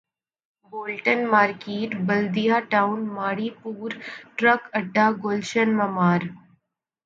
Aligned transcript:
Bolton 0.73 1.19
Market 1.31 1.89
Baldia 2.07 2.57
Town 2.71 2.99
ماڑی 3.15 3.49
پور 3.61 3.89
truck 4.35 4.61
اڈہ 4.77 5.05
گلشن 5.23 5.69
معمار 5.77 6.21